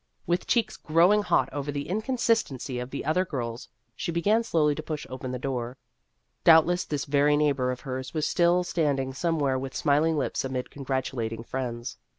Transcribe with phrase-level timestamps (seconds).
[0.25, 4.81] With cheeks growing hot over the inconsistency of the other girls, she began slowly to
[4.81, 5.77] push open the door.
[6.43, 11.43] Doubtless this very neighbor of hers was still standing somewhere with smiling lips amid congratulating
[11.43, 11.99] friends.